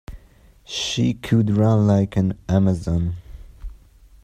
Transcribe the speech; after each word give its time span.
She 0.65 1.13
could 1.13 1.51
run 1.55 1.85
like 1.85 2.15
an 2.17 2.35
Amazon. 2.49 3.17